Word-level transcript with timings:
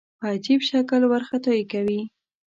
په 0.19 0.25
عجیب 0.33 0.59
شکل 0.69 1.01
وارخطايي 1.05 1.63
کوي. 1.71 2.01